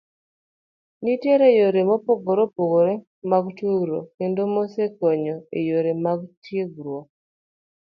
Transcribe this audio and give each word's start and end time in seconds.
Nitiere 1.03 1.47
yore 1.59 1.81
mopogore 1.89 2.41
opogore 2.47 2.93
mag 3.29 3.45
tudruok 3.57 4.07
kendo 4.17 4.41
mosekonyo 4.53 5.35
e 5.57 5.59
yore 5.67 5.91
mag 6.05 6.19
tiegruok. 6.43 7.07